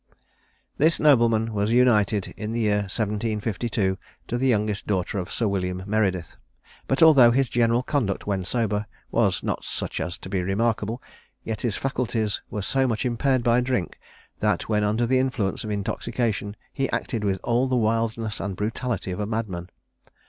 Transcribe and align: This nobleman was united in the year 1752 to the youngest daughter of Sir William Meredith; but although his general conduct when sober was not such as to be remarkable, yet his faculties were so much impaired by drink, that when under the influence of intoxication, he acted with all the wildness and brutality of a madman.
This 0.79 0.99
nobleman 0.99 1.53
was 1.53 1.69
united 1.69 2.33
in 2.35 2.53
the 2.53 2.61
year 2.61 2.87
1752 2.89 3.99
to 4.29 4.37
the 4.39 4.47
youngest 4.47 4.87
daughter 4.87 5.19
of 5.19 5.31
Sir 5.31 5.47
William 5.47 5.83
Meredith; 5.85 6.37
but 6.87 7.03
although 7.03 7.29
his 7.29 7.49
general 7.49 7.83
conduct 7.83 8.25
when 8.25 8.43
sober 8.43 8.87
was 9.11 9.43
not 9.43 9.63
such 9.63 10.01
as 10.01 10.17
to 10.17 10.27
be 10.27 10.41
remarkable, 10.41 11.03
yet 11.43 11.61
his 11.61 11.75
faculties 11.75 12.41
were 12.49 12.63
so 12.63 12.87
much 12.87 13.05
impaired 13.05 13.43
by 13.43 13.61
drink, 13.61 13.99
that 14.39 14.67
when 14.67 14.83
under 14.83 15.05
the 15.05 15.19
influence 15.19 15.63
of 15.63 15.69
intoxication, 15.69 16.55
he 16.73 16.89
acted 16.91 17.23
with 17.23 17.39
all 17.43 17.67
the 17.67 17.75
wildness 17.75 18.39
and 18.39 18.55
brutality 18.55 19.11
of 19.11 19.19
a 19.19 19.27
madman. 19.27 19.69